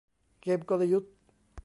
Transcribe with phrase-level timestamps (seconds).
[0.41, 1.11] เกมกลยุทธ์